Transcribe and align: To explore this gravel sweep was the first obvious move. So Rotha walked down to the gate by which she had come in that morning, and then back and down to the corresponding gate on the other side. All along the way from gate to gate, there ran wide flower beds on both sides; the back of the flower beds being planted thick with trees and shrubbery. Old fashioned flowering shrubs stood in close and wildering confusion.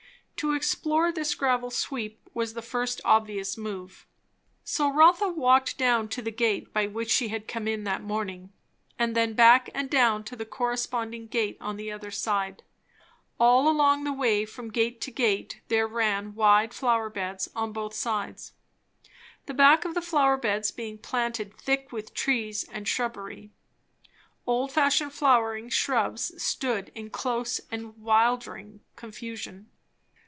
To 0.37 0.53
explore 0.55 1.11
this 1.11 1.35
gravel 1.35 1.69
sweep 1.69 2.27
was 2.33 2.55
the 2.55 2.63
first 2.63 2.99
obvious 3.05 3.59
move. 3.59 4.07
So 4.63 4.91
Rotha 4.91 5.27
walked 5.29 5.77
down 5.77 6.09
to 6.09 6.21
the 6.23 6.31
gate 6.31 6.73
by 6.73 6.87
which 6.87 7.11
she 7.11 7.27
had 7.27 7.47
come 7.47 7.67
in 7.67 7.83
that 7.83 8.01
morning, 8.01 8.51
and 8.97 9.15
then 9.15 9.33
back 9.35 9.69
and 9.75 9.87
down 9.87 10.23
to 10.23 10.35
the 10.35 10.43
corresponding 10.47 11.27
gate 11.27 11.57
on 11.61 11.77
the 11.77 11.91
other 11.91 12.09
side. 12.09 12.63
All 13.39 13.69
along 13.69 14.03
the 14.03 14.11
way 14.11 14.43
from 14.45 14.71
gate 14.71 14.99
to 15.01 15.11
gate, 15.11 15.61
there 15.67 15.85
ran 15.85 16.33
wide 16.33 16.73
flower 16.73 17.11
beds 17.11 17.47
on 17.55 17.71
both 17.71 17.93
sides; 17.93 18.53
the 19.45 19.53
back 19.53 19.85
of 19.85 19.93
the 19.93 20.01
flower 20.01 20.37
beds 20.37 20.71
being 20.71 20.97
planted 20.97 21.55
thick 21.55 21.91
with 21.91 22.15
trees 22.15 22.63
and 22.63 22.87
shrubbery. 22.87 23.51
Old 24.47 24.71
fashioned 24.71 25.13
flowering 25.13 25.69
shrubs 25.69 26.41
stood 26.41 26.91
in 26.95 27.11
close 27.11 27.61
and 27.69 27.95
wildering 27.97 28.79
confusion. 28.95 29.69